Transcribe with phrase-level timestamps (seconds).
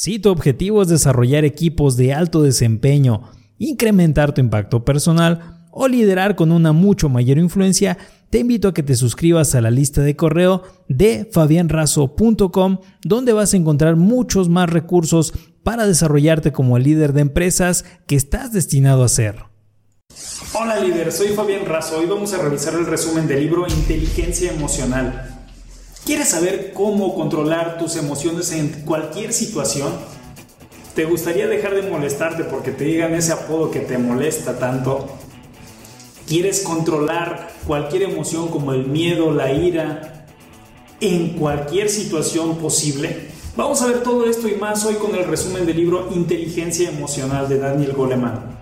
[0.00, 6.36] Si tu objetivo es desarrollar equipos de alto desempeño, incrementar tu impacto personal o liderar
[6.36, 7.98] con una mucho mayor influencia,
[8.30, 13.52] te invito a que te suscribas a la lista de correo de fabianrazo.com, donde vas
[13.52, 15.34] a encontrar muchos más recursos
[15.64, 19.46] para desarrollarte como el líder de empresas que estás destinado a ser.
[20.54, 21.98] Hola líder, soy Fabián Razo.
[21.98, 25.37] Hoy vamos a revisar el resumen del libro Inteligencia Emocional.
[26.08, 29.92] ¿Quieres saber cómo controlar tus emociones en cualquier situación?
[30.94, 35.06] ¿Te gustaría dejar de molestarte porque te digan ese apodo que te molesta tanto?
[36.26, 40.26] ¿Quieres controlar cualquier emoción como el miedo, la ira,
[40.98, 43.28] en cualquier situación posible?
[43.54, 47.50] Vamos a ver todo esto y más hoy con el resumen del libro Inteligencia Emocional
[47.50, 48.58] de Daniel Goleman.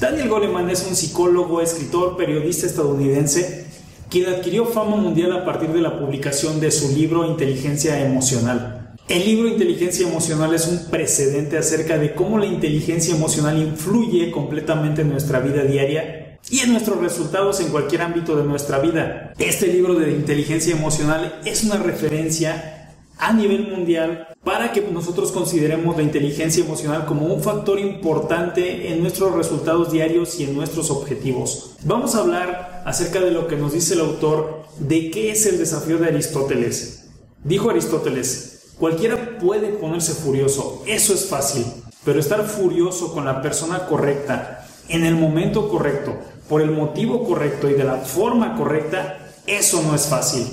[0.00, 3.66] Daniel Goleman es un psicólogo, escritor, periodista estadounidense
[4.10, 8.94] quien adquirió fama mundial a partir de la publicación de su libro Inteligencia Emocional.
[9.08, 15.02] El libro Inteligencia Emocional es un precedente acerca de cómo la inteligencia emocional influye completamente
[15.02, 19.32] en nuestra vida diaria y en nuestros resultados en cualquier ámbito de nuestra vida.
[19.38, 25.96] Este libro de inteligencia emocional es una referencia a nivel mundial para que nosotros consideremos
[25.96, 31.76] la inteligencia emocional como un factor importante en nuestros resultados diarios y en nuestros objetivos.
[31.84, 35.58] Vamos a hablar acerca de lo que nos dice el autor de qué es el
[35.58, 37.08] desafío de Aristóteles.
[37.42, 41.66] Dijo Aristóteles, cualquiera puede ponerse furioso, eso es fácil,
[42.04, 46.16] pero estar furioso con la persona correcta, en el momento correcto,
[46.48, 50.46] por el motivo correcto y de la forma correcta, eso no es fácil.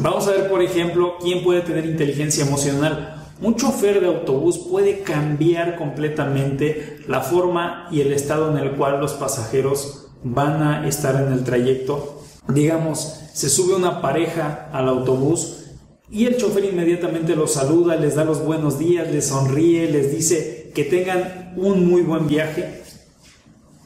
[0.00, 3.24] Vamos a ver, por ejemplo, quién puede tener inteligencia emocional.
[3.40, 8.98] Un chofer de autobús puede cambiar completamente la forma y el estado en el cual
[8.98, 12.22] los pasajeros van a estar en el trayecto.
[12.48, 15.64] Digamos, se sube una pareja al autobús
[16.10, 20.70] y el chofer inmediatamente los saluda, les da los buenos días, les sonríe, les dice
[20.74, 22.82] que tengan un muy buen viaje.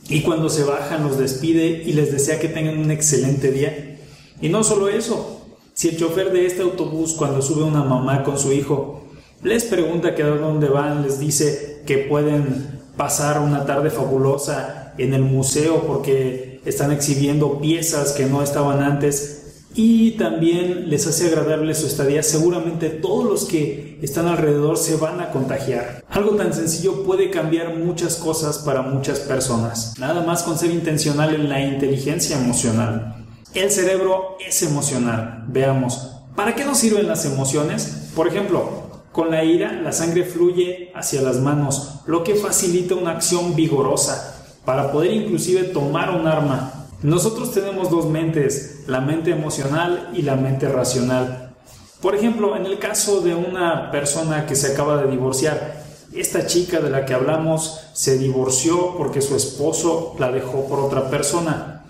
[0.08, 3.98] Y cuando se bajan los despide y les desea que tengan un excelente día.
[4.40, 8.38] Y no solo eso, si el chofer de este autobús cuando sube una mamá con
[8.38, 9.04] su hijo
[9.42, 15.14] les pregunta que a dónde van, les dice que pueden pasar una tarde fabulosa en
[15.14, 19.40] el museo porque están exhibiendo piezas que no estaban antes
[19.74, 25.20] y también les hace agradable su estadía, seguramente todos los que están alrededor se van
[25.20, 26.02] a contagiar.
[26.08, 31.34] Algo tan sencillo puede cambiar muchas cosas para muchas personas, nada más con ser intencional
[31.34, 33.16] en la inteligencia emocional.
[33.54, 35.44] El cerebro es emocional.
[35.48, 38.10] Veamos, ¿para qué nos sirven las emociones?
[38.14, 43.12] Por ejemplo, con la ira la sangre fluye hacia las manos, lo que facilita una
[43.12, 44.29] acción vigorosa
[44.64, 46.86] para poder inclusive tomar un arma.
[47.02, 51.54] Nosotros tenemos dos mentes, la mente emocional y la mente racional.
[52.00, 55.80] Por ejemplo, en el caso de una persona que se acaba de divorciar,
[56.14, 61.08] esta chica de la que hablamos se divorció porque su esposo la dejó por otra
[61.08, 61.84] persona.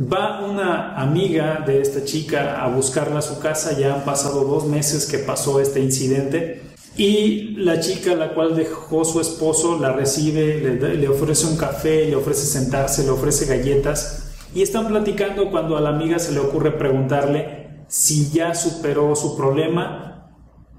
[0.00, 4.64] Va una amiga de esta chica a buscarla a su casa, ya han pasado dos
[4.64, 6.62] meses que pasó este incidente
[6.98, 12.16] y la chica la cual dejó su esposo la recibe, le, ofrece un café, le
[12.16, 16.72] ofrece sentarse, le ofrece galletas y están platicando cuando a la amiga se le ocurre
[16.72, 20.34] preguntarle si ya superó su problema,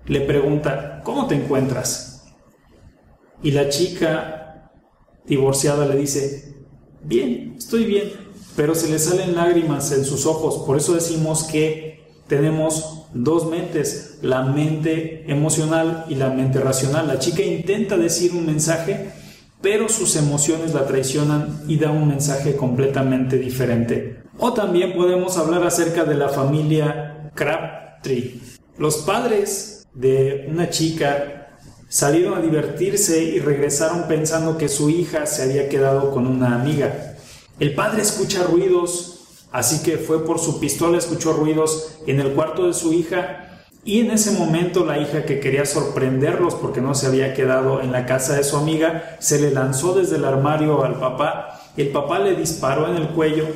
[0.05, 2.27] le pregunta, ¿cómo te encuentras?
[3.41, 4.71] Y la chica
[5.25, 6.55] divorciada le dice,
[7.01, 10.65] bien, estoy bien pero se le salen lágrimas en sus ojos.
[10.65, 11.88] Por eso decimos que
[12.29, 17.07] tenemos dos mentes, la mente emocional y la mente racional.
[17.07, 19.09] La chica intenta decir un mensaje,
[19.61, 24.19] pero sus emociones la traicionan y da un mensaje completamente diferente.
[24.37, 28.39] O también podemos hablar acerca de la familia Crabtree.
[28.77, 31.57] Los padres de una chica
[31.89, 37.15] salieron a divertirse y regresaron pensando que su hija se había quedado con una amiga.
[37.59, 39.18] El padre escucha ruidos,
[39.51, 43.49] así que fue por su pistola, escuchó ruidos en el cuarto de su hija
[43.83, 47.91] y en ese momento la hija que quería sorprenderlos porque no se había quedado en
[47.91, 52.19] la casa de su amiga, se le lanzó desde el armario al papá, el papá
[52.19, 53.47] le disparó en el cuello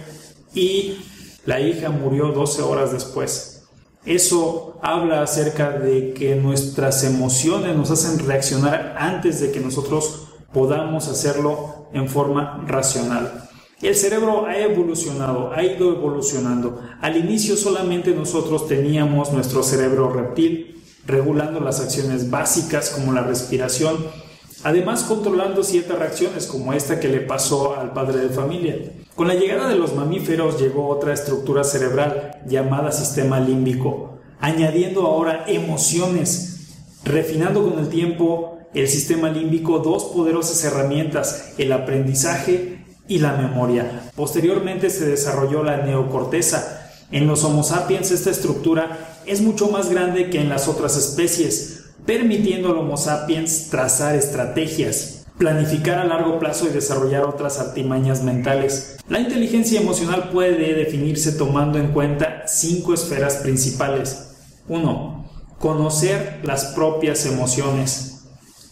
[0.53, 0.97] y
[1.45, 3.65] la hija murió 12 horas después.
[4.05, 11.07] Eso habla acerca de que nuestras emociones nos hacen reaccionar antes de que nosotros podamos
[11.07, 13.49] hacerlo en forma racional.
[13.83, 16.79] El cerebro ha evolucionado, ha ido evolucionando.
[17.01, 23.97] Al inicio solamente nosotros teníamos nuestro cerebro reptil, regulando las acciones básicas como la respiración,
[24.63, 28.77] además controlando ciertas reacciones como esta que le pasó al padre de familia.
[29.15, 35.43] Con la llegada de los mamíferos llegó otra estructura cerebral llamada sistema límbico, añadiendo ahora
[35.45, 36.69] emociones,
[37.03, 42.72] refinando con el tiempo el sistema límbico dos poderosas herramientas, el aprendizaje
[43.07, 44.11] y la memoria.
[44.15, 46.91] Posteriormente se desarrolló la neocorteza.
[47.11, 51.85] En los Homo sapiens esta estructura es mucho más grande que en las otras especies,
[52.05, 58.97] permitiendo al Homo sapiens trazar estrategias, planificar a largo plazo y desarrollar otras artimañas mentales.
[59.09, 64.29] La inteligencia emocional puede definirse tomando en cuenta cinco esferas principales.
[64.67, 65.29] 1.
[65.59, 68.25] Conocer las propias emociones.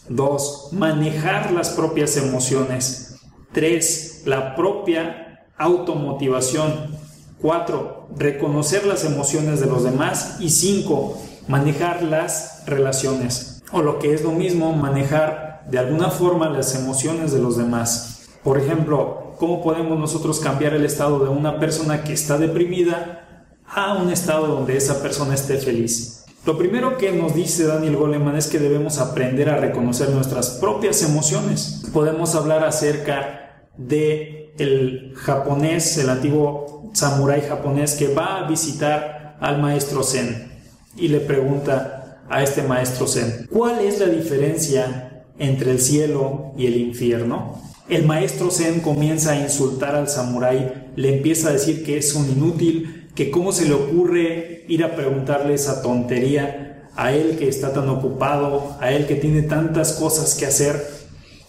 [0.08, 0.68] 2.
[0.72, 3.16] Manejar las propias emociones.
[3.52, 4.11] 3.
[4.24, 6.96] La propia automotivación.
[7.40, 8.08] 4.
[8.16, 10.36] Reconocer las emociones de los demás.
[10.38, 11.18] Y 5.
[11.48, 13.62] Manejar las relaciones.
[13.72, 18.28] O lo que es lo mismo, manejar de alguna forma las emociones de los demás.
[18.44, 23.94] Por ejemplo, ¿cómo podemos nosotros cambiar el estado de una persona que está deprimida a
[23.94, 26.24] un estado donde esa persona esté feliz?
[26.44, 31.02] Lo primero que nos dice Daniel Goleman es que debemos aprender a reconocer nuestras propias
[31.02, 31.82] emociones.
[31.92, 33.41] Podemos hablar acerca
[33.76, 40.50] de el japonés, el antiguo samurái japonés que va a visitar al maestro Zen
[40.96, 46.66] y le pregunta a este maestro Zen, ¿cuál es la diferencia entre el cielo y
[46.66, 47.60] el infierno?
[47.88, 52.30] El maestro Zen comienza a insultar al samurái, le empieza a decir que es un
[52.30, 57.72] inútil, que cómo se le ocurre ir a preguntarle esa tontería a él que está
[57.72, 60.86] tan ocupado, a él que tiene tantas cosas que hacer.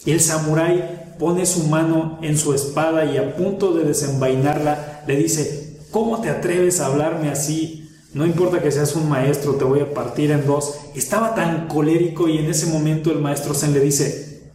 [0.06, 5.16] Y el samurái pone su mano en su espada y a punto de desenvainarla le
[5.16, 7.90] dice, ¿cómo te atreves a hablarme así?
[8.14, 10.82] No importa que seas un maestro, te voy a partir en dos.
[10.96, 14.52] Estaba tan colérico y en ese momento el maestro Zen le dice,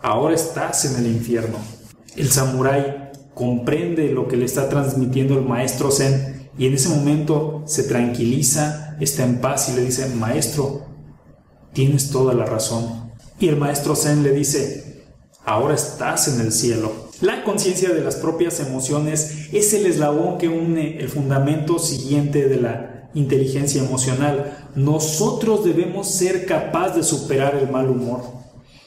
[0.00, 1.58] ahora estás en el infierno.
[2.14, 7.64] El samurái comprende lo que le está transmitiendo el maestro Zen y en ese momento
[7.66, 10.86] se tranquiliza, está en paz y le dice, maestro,
[11.72, 13.02] tienes toda la razón.
[13.38, 15.04] Y el maestro Zen le dice,
[15.44, 16.92] ahora estás en el cielo.
[17.20, 22.60] La conciencia de las propias emociones es el eslabón que une el fundamento siguiente de
[22.60, 24.68] la inteligencia emocional.
[24.74, 28.22] Nosotros debemos ser capaces de superar el mal humor.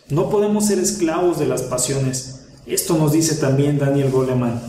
[0.09, 2.47] No podemos ser esclavos de las pasiones.
[2.65, 4.61] Esto nos dice también Daniel Goleman.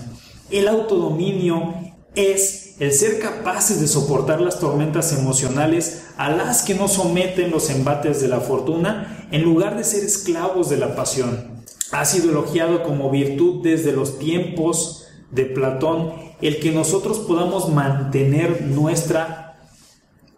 [0.51, 1.75] El autodominio
[2.15, 7.71] es el ser capaces de soportar las tormentas emocionales a las que nos someten los
[7.71, 11.65] embates de la fortuna en lugar de ser esclavos de la pasión.
[11.91, 18.63] Ha sido elogiado como virtud desde los tiempos de Platón el que nosotros podamos mantener
[18.63, 19.57] nuestra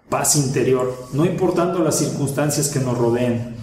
[0.09, 3.57] paz interior, no importando las circunstancias que nos rodeen.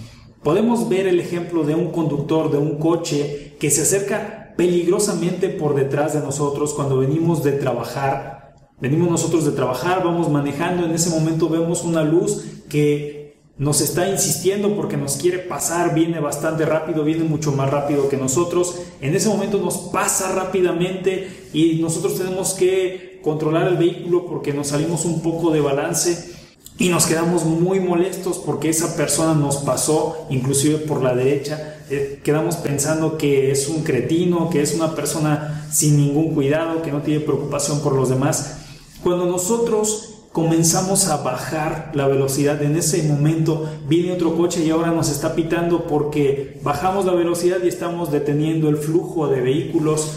[0.44, 5.76] Podemos ver el ejemplo de un conductor de un coche que se acerca peligrosamente por
[5.76, 8.37] detrás de nosotros cuando venimos de trabajar.
[8.80, 14.08] Venimos nosotros de trabajar, vamos manejando, en ese momento vemos una luz que nos está
[14.08, 18.76] insistiendo porque nos quiere pasar, viene bastante rápido, viene mucho más rápido que nosotros.
[19.02, 24.68] En ese momento nos pasa rápidamente y nosotros tenemos que controlar el vehículo porque nos
[24.68, 26.36] salimos un poco de balance
[26.78, 31.80] y nos quedamos muy molestos porque esa persona nos pasó inclusive por la derecha.
[31.90, 36.92] Eh, quedamos pensando que es un cretino, que es una persona sin ningún cuidado, que
[36.92, 38.67] no tiene preocupación por los demás.
[39.08, 44.92] Cuando nosotros comenzamos a bajar la velocidad, en ese momento viene otro coche y ahora
[44.92, 50.12] nos está pitando porque bajamos la velocidad y estamos deteniendo el flujo de vehículos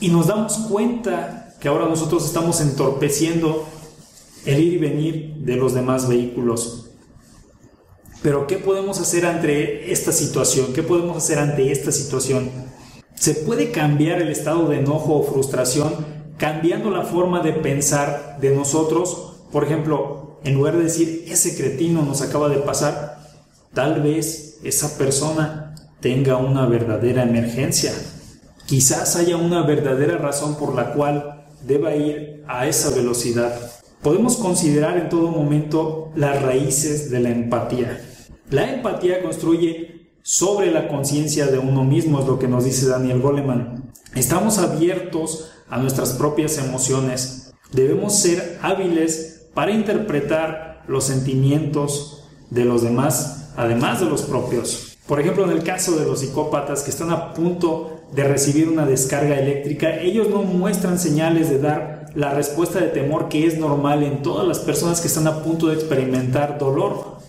[0.00, 3.64] y nos damos cuenta que ahora nosotros estamos entorpeciendo
[4.44, 6.90] el ir y venir de los demás vehículos.
[8.22, 10.72] Pero ¿qué podemos hacer ante esta situación?
[10.72, 12.50] ¿Qué podemos hacer ante esta situación?
[13.14, 18.56] ¿Se puede cambiar el estado de enojo o frustración cambiando la forma de pensar de
[18.56, 19.34] nosotros?
[19.52, 23.18] Por ejemplo, en lugar de decir, ese cretino nos acaba de pasar,
[23.74, 27.92] tal vez esa persona tenga una verdadera emergencia.
[28.64, 33.54] Quizás haya una verdadera razón por la cual deba ir a esa velocidad.
[34.02, 38.00] Podemos considerar en todo momento las raíces de la empatía.
[38.48, 43.20] La empatía construye sobre la conciencia de uno mismo, es lo que nos dice Daniel
[43.20, 43.90] Goleman.
[44.14, 47.52] Estamos abiertos a nuestras propias emociones.
[47.72, 54.96] Debemos ser hábiles para interpretar los sentimientos de los demás, además de los propios.
[55.06, 58.86] Por ejemplo, en el caso de los psicópatas que están a punto de recibir una
[58.86, 64.02] descarga eléctrica, ellos no muestran señales de dar la respuesta de temor que es normal
[64.02, 67.19] en todas las personas que están a punto de experimentar dolor.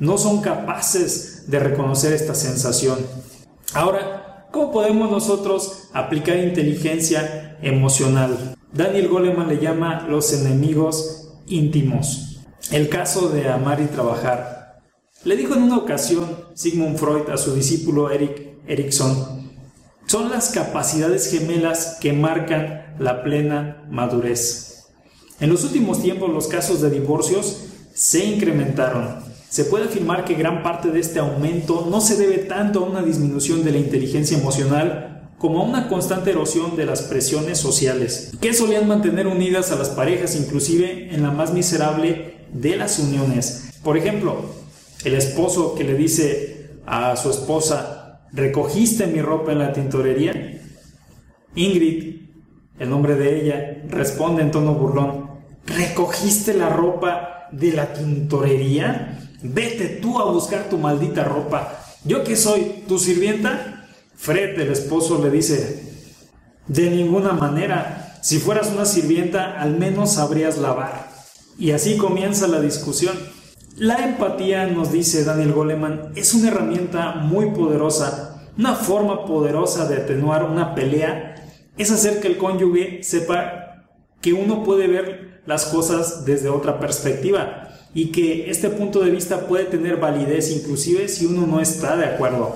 [0.00, 2.98] No son capaces de reconocer esta sensación.
[3.74, 8.56] Ahora, ¿cómo podemos nosotros aplicar inteligencia emocional?
[8.72, 12.40] Daniel Goleman le llama los enemigos íntimos.
[12.72, 14.80] El caso de amar y trabajar.
[15.24, 19.50] Le dijo en una ocasión Sigmund Freud a su discípulo Eric Erikson,
[20.06, 24.86] son las capacidades gemelas que marcan la plena madurez.
[25.40, 29.29] En los últimos tiempos los casos de divorcios se incrementaron.
[29.50, 33.02] Se puede afirmar que gran parte de este aumento no se debe tanto a una
[33.02, 38.54] disminución de la inteligencia emocional como a una constante erosión de las presiones sociales, que
[38.54, 43.72] solían mantener unidas a las parejas inclusive en la más miserable de las uniones.
[43.82, 44.36] Por ejemplo,
[45.04, 50.60] el esposo que le dice a su esposa, ¿recogiste mi ropa en la tintorería?
[51.56, 52.20] Ingrid,
[52.78, 59.16] el nombre de ella, responde en tono burlón, ¿recogiste la ropa de la tintorería?
[59.42, 61.80] Vete tú a buscar tu maldita ropa.
[62.04, 62.84] ¿Yo que soy?
[62.86, 63.86] ¿Tu sirvienta?
[64.14, 65.82] Fred, el esposo, le dice,
[66.66, 68.18] de ninguna manera.
[68.22, 71.08] Si fueras una sirvienta, al menos sabrías lavar.
[71.58, 73.16] Y así comienza la discusión.
[73.76, 78.50] La empatía, nos dice Daniel Goleman, es una herramienta muy poderosa.
[78.58, 81.34] Una forma poderosa de atenuar una pelea
[81.78, 83.86] es hacer que el cónyuge sepa
[84.20, 89.46] que uno puede ver las cosas desde otra perspectiva y que este punto de vista
[89.46, 92.54] puede tener validez inclusive si uno no está de acuerdo.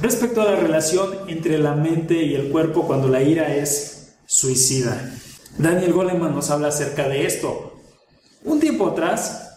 [0.00, 5.14] Respecto a la relación entre la mente y el cuerpo cuando la ira es suicida.
[5.58, 7.74] Daniel Goleman nos habla acerca de esto.
[8.44, 9.50] Un tiempo atrás,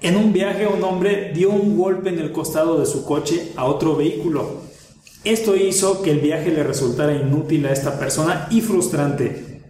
[0.00, 3.66] en un viaje un hombre dio un golpe en el costado de su coche a
[3.66, 4.62] otro vehículo.
[5.24, 9.62] Esto hizo que el viaje le resultara inútil a esta persona y frustrante.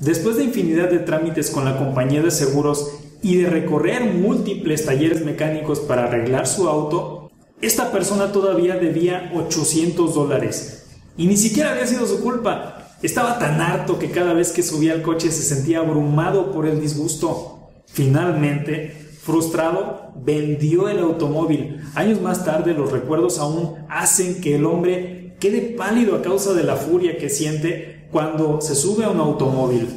[0.00, 2.90] Después de infinidad de trámites con la compañía de seguros
[3.24, 7.30] y de recorrer múltiples talleres mecánicos para arreglar su auto,
[7.62, 10.84] esta persona todavía debía 800 dólares.
[11.16, 12.90] Y ni siquiera había sido su culpa.
[13.02, 16.82] Estaba tan harto que cada vez que subía al coche se sentía abrumado por el
[16.82, 17.70] disgusto.
[17.86, 21.80] Finalmente, frustrado, vendió el automóvil.
[21.94, 26.64] Años más tarde los recuerdos aún hacen que el hombre quede pálido a causa de
[26.64, 29.88] la furia que siente cuando se sube a un automóvil.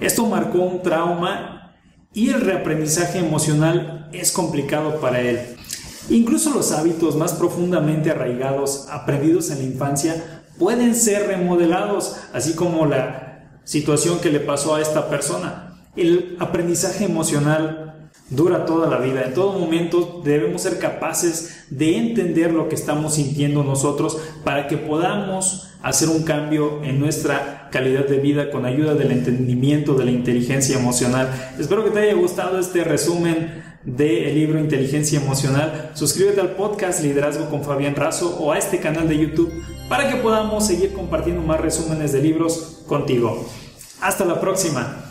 [0.00, 1.61] Esto marcó un trauma
[2.14, 5.40] y el reaprendizaje emocional es complicado para él.
[6.10, 12.86] Incluso los hábitos más profundamente arraigados, aprendidos en la infancia, pueden ser remodelados, así como
[12.86, 15.78] la situación que le pasó a esta persona.
[15.96, 19.22] El aprendizaje emocional dura toda la vida.
[19.22, 24.76] En todo momento debemos ser capaces de entender lo que estamos sintiendo nosotros para que
[24.76, 30.12] podamos hacer un cambio en nuestra calidad de vida con ayuda del entendimiento de la
[30.12, 31.28] inteligencia emocional.
[31.58, 35.90] Espero que te haya gustado este resumen del libro Inteligencia Emocional.
[35.94, 39.52] Suscríbete al podcast Liderazgo con Fabián Razo o a este canal de YouTube
[39.88, 43.44] para que podamos seguir compartiendo más resúmenes de libros contigo.
[44.00, 45.01] Hasta la próxima.